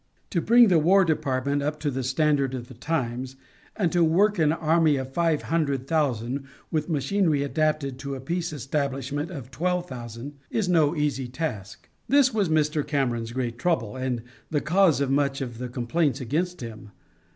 To 0.31 0.41
bring 0.41 0.69
the 0.69 0.79
War 0.79 1.05
Department 1.05 1.61
up 1.61 1.79
to 1.81 1.91
the 1.91 2.01
standard 2.01 2.55
of 2.55 2.67
the 2.69 2.73
times, 2.73 3.35
and 3.75 3.93
work 3.93 4.39
an 4.39 4.51
army 4.51 4.95
of 4.95 5.13
five 5.13 5.43
hundred 5.43 5.85
thousand 5.85 6.45
with 6.71 6.89
machinery 6.89 7.43
adapted 7.43 7.99
to 7.99 8.15
a 8.15 8.19
peace 8.19 8.51
establishment 8.51 9.29
of 9.29 9.51
twelve 9.51 9.87
thousand, 9.87 10.39
is 10.49 10.67
no 10.67 10.95
easy 10.95 11.27
task. 11.27 11.87
This 12.09 12.33
was 12.33 12.49
Mr. 12.49 12.81
Cameron's 12.83 13.31
great 13.31 13.59
trouble, 13.59 13.95
and 13.95 14.23
the 14.49 14.59
cause 14.59 15.01
of 15.01 15.11
much 15.11 15.39
of 15.39 15.59
the 15.59 15.69
complaints 15.69 16.19
against 16.19 16.61
him. 16.61 16.89